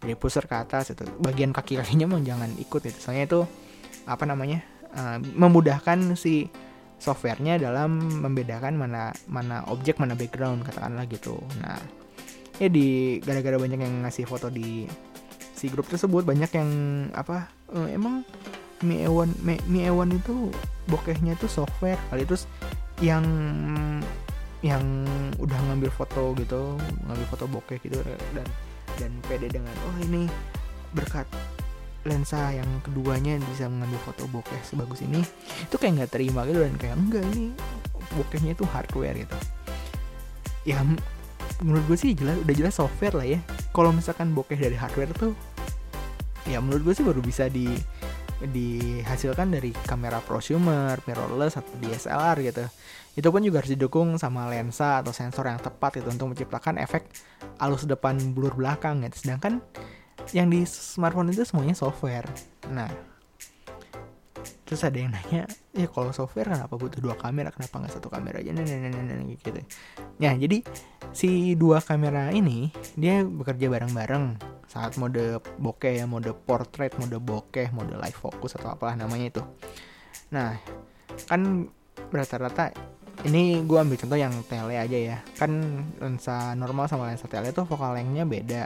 Dari 0.00 0.14
pusar 0.14 0.46
ke 0.46 0.56
atas 0.56 0.94
itu 0.94 1.02
bagian 1.18 1.50
kaki 1.50 1.82
kakinya 1.82 2.06
mau 2.06 2.20
jangan 2.22 2.52
ikut 2.60 2.82
itu 2.86 2.98
soalnya 3.00 3.24
itu 3.26 3.40
apa 4.06 4.22
namanya 4.22 4.62
uh, 4.94 5.18
memudahkan 5.18 6.14
si 6.14 6.46
softwarenya 6.96 7.60
dalam 7.60 8.00
membedakan 8.24 8.78
mana 8.78 9.12
mana 9.28 9.66
objek 9.68 10.00
mana 10.00 10.16
background 10.16 10.64
katakanlah 10.64 11.04
gitu. 11.10 11.36
Nah 11.60 11.76
ya 12.56 12.72
di 12.72 13.20
gara-gara 13.20 13.60
banyak 13.60 13.80
yang 13.80 13.94
ngasih 14.06 14.24
foto 14.24 14.48
di 14.48 14.88
si 15.56 15.68
grup 15.68 15.88
tersebut 15.88 16.24
banyak 16.24 16.48
yang 16.56 16.70
apa 17.12 17.52
uh, 17.72 17.88
emang 17.88 18.24
Mi 18.84 19.04
Ewan 19.04 19.32
Mi, 19.40 19.56
Mi 19.70 19.86
Ewan 19.88 20.12
itu 20.12 20.52
bokehnya 20.90 21.38
itu 21.38 21.48
software 21.48 22.00
kali 22.12 22.28
terus 22.28 22.44
yang 23.00 23.24
yang 24.64 24.82
udah 25.36 25.58
ngambil 25.68 25.92
foto 25.92 26.32
gitu 26.36 26.76
ngambil 27.06 27.26
foto 27.28 27.44
bokeh 27.48 27.78
gitu 27.84 28.00
dan 28.34 28.46
dan 28.96 29.12
pede 29.28 29.52
dengan 29.52 29.72
oh 29.88 29.96
ini 30.04 30.26
berkat 30.96 31.28
lensa 32.06 32.54
yang 32.54 32.66
keduanya 32.86 33.36
bisa 33.50 33.66
mengambil 33.66 33.98
foto 34.06 34.24
bokeh 34.30 34.60
sebagus 34.62 35.02
ini. 35.02 35.20
Itu 35.66 35.76
kayak 35.76 35.92
nggak 36.00 36.12
terima 36.14 36.46
gitu 36.46 36.62
dan 36.62 36.74
kayak 36.78 36.96
enggak 36.96 37.24
ini 37.34 37.50
bokehnya 38.14 38.54
itu 38.54 38.64
hardware 38.64 39.18
gitu. 39.18 39.36
Ya 40.62 40.80
menurut 41.60 41.84
gue 41.90 41.98
sih 41.98 42.14
jelas 42.14 42.38
udah 42.46 42.54
jelas 42.54 42.74
software 42.78 43.18
lah 43.18 43.26
ya. 43.26 43.40
Kalau 43.74 43.90
misalkan 43.90 44.32
bokeh 44.32 44.56
dari 44.56 44.78
hardware 44.78 45.10
tuh 45.18 45.34
ya 46.46 46.62
menurut 46.62 46.86
gue 46.86 46.94
sih 46.94 47.02
baru 47.02 47.18
bisa 47.18 47.50
di 47.50 47.74
dihasilkan 48.40 49.48
dari 49.48 49.72
kamera 49.72 50.20
prosumer, 50.20 51.00
mirrorless 51.08 51.56
atau 51.56 51.72
DSLR 51.80 52.36
gitu. 52.44 52.64
Itu 53.16 53.32
pun 53.32 53.40
juga 53.40 53.64
harus 53.64 53.72
didukung 53.72 54.20
sama 54.20 54.44
lensa 54.52 55.00
atau 55.00 55.14
sensor 55.14 55.48
yang 55.48 55.56
tepat 55.56 56.04
gitu 56.04 56.12
untuk 56.12 56.36
menciptakan 56.36 56.76
efek 56.76 57.08
alus 57.60 57.88
depan 57.88 58.36
blur 58.36 58.52
belakang 58.52 59.00
gitu. 59.08 59.24
Sedangkan 59.24 59.64
yang 60.34 60.50
di 60.50 60.66
smartphone 60.66 61.30
itu 61.30 61.46
semuanya 61.46 61.76
software 61.76 62.26
nah 62.72 62.90
terus 64.66 64.82
ada 64.82 64.98
yang 64.98 65.14
nanya 65.14 65.46
ya 65.70 65.86
kalau 65.86 66.10
software 66.10 66.50
kenapa 66.50 66.74
butuh 66.74 66.98
dua 66.98 67.14
kamera? 67.14 67.54
Kenapa 67.54 67.78
nggak 67.78 67.94
satu 67.94 68.10
kamera 68.10 68.42
aja? 68.42 68.50
Nah, 68.50 68.66
nah, 68.66 68.90
nah, 68.90 69.02
nah, 69.14 69.22
gitu. 69.30 69.62
Ya 70.18 70.34
jadi 70.34 70.66
si 71.14 71.54
dua 71.54 71.78
kamera 71.78 72.34
ini 72.34 72.74
dia 72.98 73.22
bekerja 73.22 73.70
bareng-bareng. 73.70 74.42
Saat 74.66 74.98
mode 74.98 75.38
bokeh 75.62 76.02
ya 76.02 76.10
mode 76.10 76.34
portrait 76.34 76.90
mode 76.98 77.16
bokeh 77.22 77.70
mode 77.70 77.94
live 77.94 78.18
focus 78.18 78.58
atau 78.58 78.74
apalah 78.74 78.98
namanya 78.98 79.38
itu. 79.38 79.42
Nah 80.34 80.58
kan 81.30 81.70
rata-rata 82.10 82.74
ini 83.24 83.64
gue 83.64 83.78
ambil 83.78 83.96
contoh 83.96 84.18
yang 84.18 84.34
tele 84.50 84.74
aja 84.76 84.98
ya. 84.98 85.18
Kan 85.38 85.86
lensa 86.02 86.58
normal 86.58 86.90
sama 86.90 87.06
lensa 87.06 87.30
tele 87.30 87.54
tuh 87.54 87.64
focal 87.64 87.94
lengthnya 87.94 88.26
beda 88.26 88.64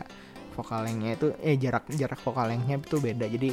vokal 0.53 0.85
lengthnya 0.87 1.17
itu 1.17 1.29
eh 1.41 1.57
jarak 1.57 1.89
jarak 1.95 2.21
vokal 2.21 2.51
lengthnya 2.51 2.77
itu 2.79 2.97
beda. 2.99 3.27
Jadi 3.27 3.51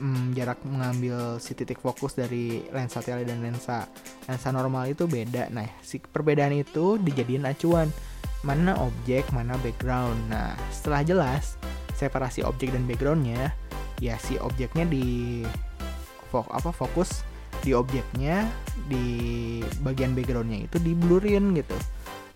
mm, 0.00 0.34
jarak 0.34 0.58
mengambil 0.64 1.36
si 1.42 1.52
titik 1.52 1.82
fokus 1.82 2.16
dari 2.16 2.64
lensa 2.70 3.02
tele 3.02 3.26
dan 3.26 3.42
lensa 3.42 3.86
lensa 4.26 4.48
normal 4.54 4.88
itu 4.88 5.04
beda. 5.04 5.50
Nah 5.52 5.66
si 5.84 5.98
perbedaan 6.00 6.54
itu 6.54 6.96
dijadiin 6.98 7.46
acuan. 7.46 7.90
Mana 8.46 8.78
objek 8.78 9.26
mana 9.34 9.58
background. 9.60 10.18
Nah 10.30 10.54
setelah 10.70 11.02
jelas 11.02 11.58
separasi 11.98 12.46
objek 12.46 12.70
dan 12.70 12.86
backgroundnya 12.86 13.50
ya 13.98 14.14
si 14.22 14.38
objeknya 14.38 14.86
di 14.86 15.42
fok 16.30 16.46
apa 16.54 16.70
fokus 16.70 17.26
di 17.66 17.74
objeknya 17.74 18.46
di 18.86 19.58
bagian 19.82 20.14
backgroundnya 20.14 20.70
itu 20.70 20.78
di 20.78 20.94
blurin 20.94 21.58
gitu. 21.58 21.74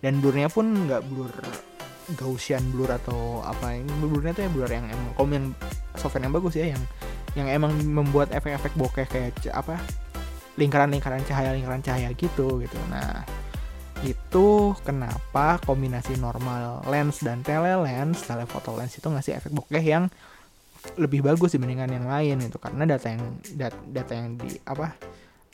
Dan 0.03 0.19
blurnya 0.19 0.51
pun 0.51 0.87
nggak 0.87 1.01
blur 1.07 1.31
Gaussian 2.19 2.63
blur 2.75 2.91
atau 2.91 3.39
apa 3.43 3.79
ini 3.79 3.87
blurnya 4.03 4.35
tuh 4.35 4.43
ya 4.45 4.49
blur 4.51 4.67
yang 4.67 4.85
emang 4.91 5.09
kalau 5.15 5.31
yang 5.31 5.47
software 5.95 6.23
yang 6.27 6.35
bagus 6.35 6.53
ya 6.59 6.67
yang 6.75 6.83
yang 7.33 7.47
emang 7.49 7.73
membuat 7.81 8.29
efek-efek 8.35 8.75
bokeh 8.77 9.07
kayak 9.09 9.33
apa 9.55 9.79
lingkaran-lingkaran 10.59 11.23
cahaya 11.25 11.55
lingkaran 11.55 11.81
cahaya 11.81 12.13
gitu 12.13 12.61
gitu. 12.61 12.79
Nah 12.91 13.25
itu 14.03 14.75
kenapa 14.83 15.63
kombinasi 15.63 16.19
normal 16.19 16.83
lens 16.91 17.23
dan 17.23 17.39
tele 17.41 17.73
lens 17.79 18.27
telefoto 18.27 18.75
lens 18.75 18.93
itu 18.99 19.07
ngasih 19.07 19.39
efek 19.39 19.51
bokeh 19.55 19.81
yang 19.81 20.11
lebih 20.99 21.23
bagus 21.23 21.55
dibandingkan 21.55 21.89
yang 21.89 22.05
lain 22.05 22.37
gitu. 22.43 22.59
Karena 22.59 22.83
data 22.85 23.07
yang 23.07 23.23
dat, 23.55 23.73
data 23.87 24.13
yang 24.13 24.35
di 24.35 24.51
apa 24.67 24.87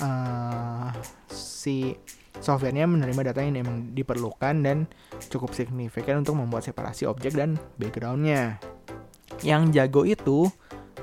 uh, 0.01 0.89
si 1.29 1.94
softwarenya 2.38 2.86
menerima 2.86 3.33
data 3.33 3.41
yang 3.41 3.57
memang 3.57 3.98
diperlukan 3.98 4.55
dan 4.62 4.86
cukup 5.33 5.57
signifikan 5.57 6.21
untuk 6.21 6.38
membuat 6.38 6.69
separasi 6.69 7.09
objek 7.09 7.33
dan 7.33 7.57
backgroundnya. 7.81 8.62
Yang 9.41 9.63
jago 9.74 10.01
itu 10.05 10.39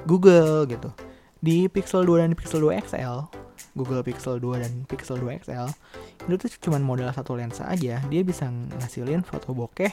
Google 0.06 0.70
gitu. 0.70 0.94
Di 1.42 1.66
Pixel 1.66 2.06
2 2.06 2.22
dan 2.22 2.30
Pixel 2.38 2.62
2 2.62 2.82
XL 2.86 3.46
Google 3.76 4.00
Pixel 4.00 4.40
2 4.40 4.64
dan 4.64 4.72
Pixel 4.88 5.20
2 5.20 5.44
XL 5.44 5.68
itu 6.26 6.34
tuh 6.48 6.50
cuma 6.68 6.80
model 6.80 7.12
satu 7.12 7.36
lensa 7.36 7.68
aja. 7.68 8.00
Dia 8.08 8.22
bisa 8.24 8.48
ngasilin 8.48 9.20
foto 9.22 9.52
bokeh 9.52 9.92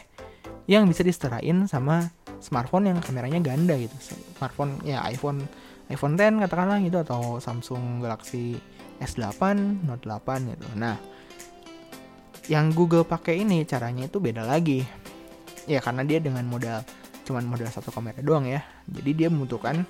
yang 0.66 0.88
bisa 0.88 1.04
disetarain 1.04 1.68
sama 1.68 2.10
smartphone 2.40 2.90
yang 2.90 2.98
kameranya 3.04 3.44
ganda 3.44 3.76
gitu. 3.76 3.94
Smartphone 4.40 4.80
ya 4.88 5.04
iPhone 5.12 5.44
iPhone 5.92 6.16
10 6.16 6.40
katakanlah 6.48 6.80
gitu 6.80 7.04
atau 7.04 7.44
Samsung 7.44 8.00
Galaxy 8.00 8.56
S8 9.04 9.84
Note 9.84 10.08
8 10.08 10.56
gitu. 10.56 10.68
Nah 10.80 10.96
yang 12.52 12.76
Google 12.76 13.08
pakai 13.08 13.44
ini 13.44 13.64
caranya 13.64 14.08
itu 14.08 14.20
beda 14.20 14.44
lagi. 14.44 14.84
Ya 15.64 15.80
karena 15.80 16.04
dia 16.04 16.20
dengan 16.20 16.44
modal 16.44 16.84
cuman 17.24 17.48
modal 17.48 17.72
satu 17.72 17.92
kamera 17.92 18.20
doang 18.20 18.44
ya. 18.44 18.64
Jadi 18.92 19.12
dia 19.16 19.28
membutuhkan 19.32 19.88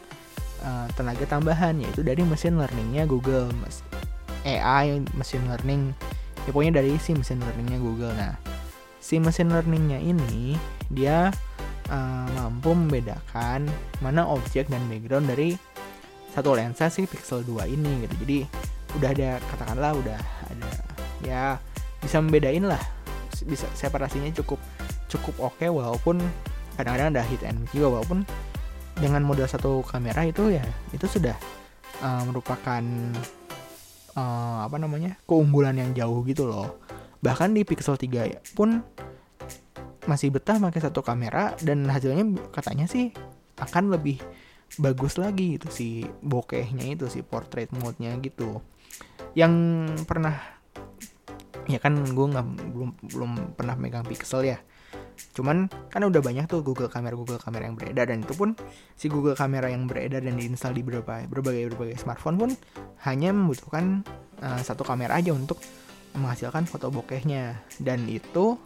uh, 0.62 0.86
tenaga 0.93 1.25
tambahan 1.25 1.81
yaitu 1.81 2.05
dari 2.05 2.22
machine 2.22 2.62
learningnya 2.62 3.10
Google 3.10 3.50
AI 4.45 5.01
machine 5.17 5.45
learning. 5.50 5.98
Ya 6.45 6.50
pokoknya 6.53 6.83
dari 6.83 7.00
si 7.01 7.17
machine 7.17 7.41
learningnya 7.41 7.79
Google. 7.81 8.13
Nah 8.13 8.38
si 9.01 9.17
machine 9.17 9.50
learningnya 9.50 9.98
ini 9.98 10.53
dia 10.93 11.33
uh, 11.89 12.27
mampu 12.38 12.77
membedakan 12.77 13.65
mana 14.05 14.29
objek 14.29 14.69
dan 14.69 14.86
background 14.86 15.25
dari 15.25 15.57
satu 16.33 16.57
lensa 16.57 16.89
si 16.89 17.10
Pixel 17.10 17.41
2 17.41 17.65
ini 17.65 18.05
gitu. 18.05 18.15
Jadi 18.22 18.38
udah 18.93 19.10
ada 19.10 19.29
katakanlah 19.50 19.91
udah 19.98 20.19
ada 20.53 20.69
ya 21.25 21.57
bisa 22.03 22.19
membedain 22.19 22.67
lah. 22.67 22.79
Bisa 23.43 23.65
separasinya 23.74 24.29
cukup 24.36 24.60
cukup 25.07 25.36
oke 25.51 25.55
okay, 25.57 25.69
walaupun 25.72 26.19
kadang-kadang 26.75 27.15
ada 27.15 27.24
hit 27.24 27.41
and 27.48 27.63
miss 27.63 27.72
juga. 27.72 28.00
Walaupun 28.00 28.27
dengan 29.00 29.25
modal 29.25 29.50
satu 29.50 29.81
kamera 29.81 30.22
itu 30.27 30.53
ya 30.53 30.62
itu 30.93 31.10
sudah 31.10 31.33
uh, 32.05 32.22
merupakan 32.29 32.83
uh, 34.13 34.60
apa 34.69 34.77
namanya 34.77 35.17
keunggulan 35.25 35.79
yang 35.79 35.91
jauh 35.98 36.22
gitu 36.27 36.45
loh. 36.45 36.77
Bahkan 37.24 37.55
di 37.55 37.63
Pixel 37.63 37.95
3 37.95 38.53
pun 38.53 38.83
masih 40.03 40.36
betah 40.36 40.60
pakai 40.60 40.83
satu 40.83 41.00
kamera 41.00 41.55
dan 41.63 41.88
hasilnya 41.88 42.27
katanya 42.51 42.91
sih 42.91 43.15
akan 43.55 43.95
lebih 43.95 44.19
bagus 44.75 45.15
lagi 45.22 45.55
gitu 45.55 45.69
si 45.69 46.03
bokehnya 46.19 46.98
itu 46.98 47.07
si 47.07 47.24
portrait 47.24 47.72
mode-nya 47.72 48.17
gitu. 48.19 48.60
Yang 49.33 49.53
pernah 50.05 50.36
ya 51.67 51.79
kan 51.79 51.96
gue 51.96 52.25
nggak 52.27 52.46
belum 52.75 52.89
belum 53.08 53.32
pernah 53.55 53.75
megang 53.79 54.03
pixel 54.08 54.43
ya. 54.48 54.60
Cuman 55.34 55.70
kan 55.89 56.01
udah 56.03 56.22
banyak 56.22 56.46
tuh 56.50 56.65
Google 56.65 56.89
Kamera 56.89 57.13
Google 57.13 57.39
Kamera 57.39 57.70
yang 57.70 57.77
beredar 57.77 58.10
dan 58.10 58.25
itu 58.25 58.34
pun 58.34 58.58
si 58.98 59.08
Google 59.08 59.38
Kamera 59.38 59.70
yang 59.70 59.86
beredar 59.86 60.22
dan 60.22 60.36
diinstal 60.38 60.74
di 60.74 60.82
berbagai 60.82 61.29
berbagai 61.29 61.74
berbagai 61.74 61.98
smartphone 62.01 62.38
pun 62.38 62.51
hanya 63.05 63.29
membutuhkan 63.32 64.03
uh, 64.41 64.62
satu 64.62 64.84
kamera 64.84 65.17
aja 65.17 65.32
untuk 65.32 65.62
menghasilkan 66.13 66.70
foto 66.70 66.93
bokehnya. 66.93 67.62
Dan 67.82 68.05
itu 68.05 68.58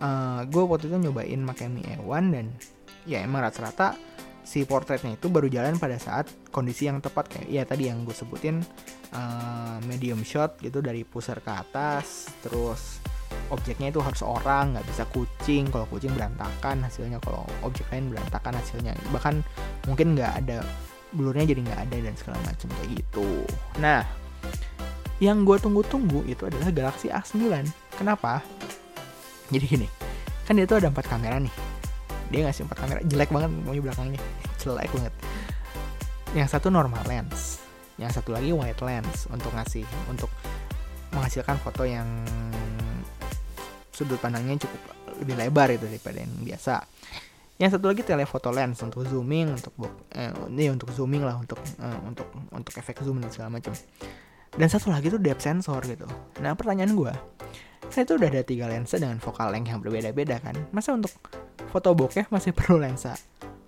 uh, 0.00 0.06
eh, 0.06 0.40
gue 0.46 0.62
waktu 0.62 0.86
itu 0.92 0.96
nyobain 1.02 1.40
pakai 1.46 1.66
Mi 1.66 1.82
E1 1.82 2.24
dan 2.30 2.46
ya 3.06 3.22
emang 3.22 3.42
rata-rata 3.46 3.94
si 4.46 4.62
portraitnya 4.62 5.18
itu 5.18 5.26
baru 5.26 5.50
jalan 5.50 5.74
pada 5.82 5.98
saat 5.98 6.30
kondisi 6.54 6.86
yang 6.86 7.02
tepat 7.02 7.26
kayak 7.26 7.48
ya 7.50 7.62
tadi 7.66 7.90
yang 7.90 8.06
gue 8.06 8.14
sebutin 8.14 8.62
uh, 9.16 9.78
medium 9.88 10.20
shot 10.20 10.60
gitu 10.60 10.84
dari 10.84 11.02
pusar 11.02 11.40
ke 11.40 11.50
atas 11.50 12.28
terus 12.44 13.00
objeknya 13.50 13.94
itu 13.94 14.00
harus 14.02 14.22
orang 14.22 14.74
nggak 14.74 14.86
bisa 14.86 15.04
kucing. 15.10 15.70
Kalau 15.70 15.86
kucing 15.90 16.12
berantakan 16.14 16.82
hasilnya 16.82 17.18
kalau 17.22 17.46
objek 17.62 17.86
lain 17.94 18.10
berantakan 18.10 18.58
hasilnya. 18.58 18.92
Bahkan 19.14 19.34
mungkin 19.86 20.18
nggak 20.18 20.32
ada 20.44 20.62
blurnya 21.14 21.46
jadi 21.46 21.60
nggak 21.62 21.80
ada 21.88 21.96
dan 22.10 22.14
segala 22.18 22.38
macam 22.44 22.68
kayak 22.80 22.90
gitu. 23.02 23.28
Nah 23.78 24.02
yang 25.16 25.48
gue 25.48 25.56
tunggu-tunggu 25.56 26.28
itu 26.28 26.44
adalah 26.44 26.68
Galaxy 26.68 27.08
A9 27.08 27.64
kenapa? 27.96 28.44
Jadi 29.48 29.64
gini 29.64 29.88
kan 30.46 30.54
dia 30.54 30.66
tuh 30.68 30.78
ada 30.78 30.90
empat 30.90 31.06
kamera 31.06 31.42
nih. 31.42 31.54
Dia 32.30 32.50
ngasih 32.50 32.66
empat 32.66 32.78
kamera. 32.82 32.98
Jelek 33.06 33.30
banget 33.30 33.50
mau 33.50 33.74
belakangnya. 33.74 34.20
Jelek 34.60 34.90
banget. 34.90 35.14
Yang 36.34 36.58
satu 36.58 36.68
normal 36.68 37.06
lens 37.06 37.65
yang 37.96 38.12
satu 38.12 38.36
lagi 38.36 38.52
wide 38.52 38.80
lens 38.84 39.24
untuk 39.32 39.52
ngasih 39.56 39.84
untuk 40.08 40.28
menghasilkan 41.16 41.56
foto 41.60 41.88
yang 41.88 42.04
sudut 43.88 44.20
pandangnya 44.20 44.60
cukup 44.68 44.80
lebih 45.24 45.34
lebar 45.40 45.72
itu 45.72 45.88
daripada 45.88 46.20
yang 46.20 46.32
biasa. 46.44 46.84
Yang 47.56 47.80
satu 47.80 47.88
lagi 47.88 48.04
telefoto 48.04 48.52
lens 48.52 48.84
untuk 48.84 49.08
zooming 49.08 49.56
untuk 49.56 49.72
eh, 50.12 50.28
ini 50.52 50.68
untuk 50.68 50.92
zooming 50.92 51.24
lah 51.24 51.40
untuk 51.40 51.56
eh, 51.80 51.98
untuk 52.04 52.28
untuk 52.52 52.72
efek 52.76 53.00
zoom 53.00 53.24
dan 53.24 53.32
segala 53.32 53.56
macam. 53.56 53.72
Dan 54.52 54.68
satu 54.68 54.92
lagi 54.92 55.08
tuh 55.08 55.20
depth 55.20 55.40
sensor 55.40 55.80
gitu. 55.88 56.04
Nah 56.44 56.52
pertanyaan 56.52 56.92
gue 56.92 57.12
saya 57.88 58.02
tuh 58.02 58.18
udah 58.18 58.28
ada 58.28 58.42
tiga 58.42 58.66
lensa 58.66 58.98
dengan 59.00 59.16
focal 59.22 59.54
length 59.54 59.72
yang 59.72 59.80
berbeda-beda 59.80 60.42
kan? 60.42 60.56
Masa 60.74 60.92
untuk 60.92 61.16
foto 61.72 61.96
bokeh 61.96 62.28
masih 62.28 62.52
perlu 62.58 62.76
lensa 62.76 63.16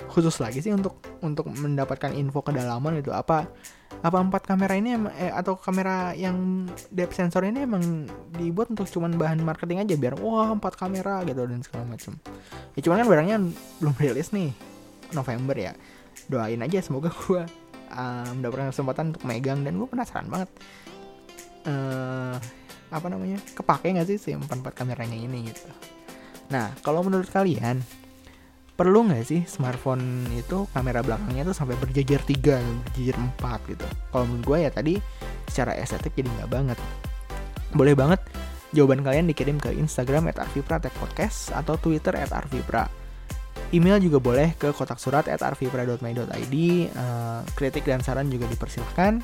khusus 0.06 0.38
lagi 0.38 0.62
sih 0.62 0.70
untuk 0.70 1.02
untuk 1.26 1.50
mendapatkan 1.50 2.14
info 2.14 2.38
kedalaman 2.44 3.02
itu 3.02 3.10
apa 3.10 3.50
apa 3.98 4.16
empat 4.22 4.46
kamera 4.46 4.78
ini 4.78 4.94
eh, 5.18 5.34
atau 5.34 5.58
kamera 5.58 6.14
yang 6.14 6.70
depth 6.94 7.18
sensor 7.18 7.42
ini 7.42 7.66
emang 7.66 8.06
dibuat 8.38 8.70
untuk 8.70 8.86
cuman 8.86 9.18
bahan 9.18 9.42
marketing 9.42 9.82
aja 9.82 9.98
biar 9.98 10.14
wah 10.22 10.54
empat 10.54 10.78
kamera 10.78 11.26
gitu 11.26 11.42
dan 11.42 11.60
segala 11.66 11.84
macam 11.98 12.14
ya 12.78 12.80
cuman 12.86 13.02
kan 13.02 13.08
barangnya 13.10 13.38
belum 13.82 13.94
rilis 13.98 14.30
nih 14.30 14.54
November 15.12 15.56
ya. 15.56 15.72
Doain 16.28 16.60
aja 16.60 16.78
semoga 16.84 17.12
gue 17.24 17.42
mendapatkan 18.36 18.68
kesempatan 18.68 19.16
untuk 19.16 19.24
megang 19.24 19.64
dan 19.64 19.80
gue 19.80 19.88
penasaran 19.88 20.28
banget. 20.28 20.50
Uh, 21.68 22.36
apa 22.88 23.06
namanya 23.12 23.36
kepake 23.52 23.92
nggak 23.92 24.08
sih 24.08 24.16
si 24.16 24.30
empat 24.32 24.64
empat 24.64 24.72
kameranya 24.72 25.16
ini 25.16 25.52
gitu. 25.52 25.68
Nah 26.48 26.72
kalau 26.80 27.04
menurut 27.04 27.28
kalian 27.28 27.84
perlu 28.78 29.10
nggak 29.10 29.26
sih 29.26 29.42
smartphone 29.42 30.30
itu 30.38 30.70
kamera 30.70 31.02
belakangnya 31.02 31.50
tuh 31.50 31.56
sampai 31.58 31.74
berjejer 31.82 32.22
tiga 32.22 32.62
berjejer 32.86 33.18
empat 33.18 33.58
gitu? 33.66 33.82
Kalau 34.14 34.24
menurut 34.30 34.46
gue 34.46 34.58
ya 34.62 34.70
tadi 34.70 34.94
secara 35.50 35.74
estetik 35.74 36.14
jadi 36.14 36.30
nggak 36.30 36.50
banget. 36.54 36.78
Boleh 37.74 37.98
banget 37.98 38.22
jawaban 38.70 39.02
kalian 39.02 39.26
dikirim 39.26 39.58
ke 39.58 39.74
Instagram 39.74 40.30
at 40.30 40.38
Arvipra 40.38 40.78
Tech 40.78 40.94
Podcast 40.94 41.50
atau 41.50 41.74
Twitter 41.74 42.14
at 42.14 42.30
Arvipra. 42.30 42.86
Email 43.74 43.98
juga 43.98 44.22
boleh 44.22 44.54
ke 44.54 44.70
kotak 44.72 44.96
surat 44.96 45.26
at 45.26 45.44
arvipra.my.id 45.44 46.54
uh, 46.96 47.42
kritik 47.52 47.84
dan 47.84 48.00
saran 48.00 48.30
juga 48.30 48.46
dipersilahkan. 48.48 49.20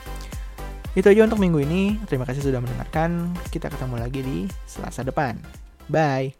Itu 0.98 1.06
aja 1.08 1.24
untuk 1.24 1.40
minggu 1.40 1.62
ini. 1.62 1.96
Terima 2.10 2.26
kasih 2.26 2.42
sudah 2.44 2.60
mendengarkan. 2.60 3.32
Kita 3.48 3.70
ketemu 3.70 3.96
lagi 4.02 4.20
di 4.20 4.38
selasa 4.66 5.06
depan. 5.06 5.38
Bye 5.88 6.34